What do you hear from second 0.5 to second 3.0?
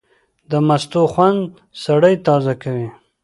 د مستو خوند سړی تازه کوي.